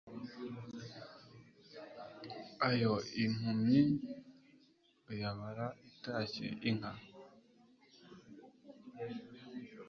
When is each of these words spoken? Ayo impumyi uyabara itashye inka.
Ayo 2.69 2.93
impumyi 3.23 3.81
uyabara 5.09 5.65
itashye 5.91 6.47
inka. 6.69 6.91